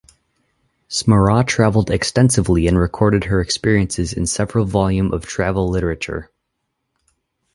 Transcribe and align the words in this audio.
Smara 0.89 1.45
traveled 1.45 1.91
extensively 1.91 2.65
and 2.65 2.75
recorded 2.75 3.25
her 3.25 3.39
experiences 3.39 4.13
in 4.13 4.25
several 4.25 4.65
volume 4.65 5.13
of 5.13 5.27
travel 5.27 5.69
literature. 5.69 6.31